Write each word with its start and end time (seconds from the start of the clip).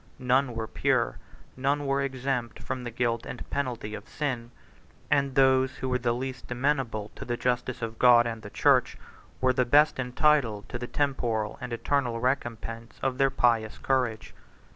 None 0.17 0.55
were 0.55 0.65
pure; 0.67 1.19
none 1.55 1.85
were 1.85 2.01
exempt 2.01 2.57
from 2.63 2.83
the 2.83 2.89
guilt 2.89 3.23
and 3.27 3.47
penalty 3.51 3.93
of 3.93 4.09
sin; 4.09 4.49
and 5.11 5.35
those 5.35 5.75
who 5.75 5.87
were 5.89 5.99
the 5.99 6.11
least 6.15 6.49
amenable 6.49 7.11
to 7.13 7.23
the 7.23 7.37
justice 7.37 7.83
of 7.83 7.99
God 7.99 8.25
and 8.25 8.41
the 8.41 8.49
church 8.49 8.97
were 9.41 9.53
the 9.53 9.63
best 9.63 9.99
entitled 9.99 10.67
to 10.69 10.79
the 10.79 10.87
temporal 10.87 11.59
and 11.61 11.71
eternal 11.71 12.19
recompense 12.19 12.97
of 13.03 13.19
their 13.19 13.29
pious 13.29 13.77
courage. 13.77 14.33